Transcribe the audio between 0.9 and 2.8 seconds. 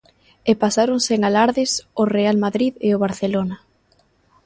sen alardes o Real Madrid